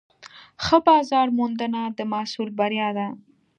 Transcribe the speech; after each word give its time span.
ښه 0.63 0.77
بازارموندنه 0.87 1.81
د 1.97 1.99
محصول 2.13 2.49
بریا 2.59 2.89
ده. 2.97 3.07